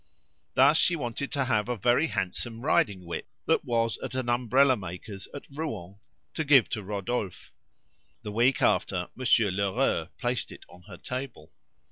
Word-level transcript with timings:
Thus 0.55 0.77
she 0.77 0.95
wanted 0.95 1.31
to 1.33 1.45
have 1.45 1.69
a 1.69 1.77
very 1.77 2.07
handsome 2.07 2.65
ridding 2.65 3.05
whip 3.05 3.27
that 3.45 3.63
was 3.63 3.99
at 4.01 4.15
an 4.15 4.29
umbrella 4.29 4.75
maker's 4.75 5.27
at 5.31 5.43
Rouen 5.51 5.99
to 6.33 6.43
give 6.43 6.67
to 6.69 6.81
Rodolphe. 6.81 7.51
The 8.23 8.31
week 8.31 8.63
after 8.63 9.09
Monsieur 9.15 9.51
Lheureux 9.51 10.07
placed 10.17 10.51
it 10.51 10.65
on 10.67 10.81
her 10.87 10.97
table. 10.97 11.51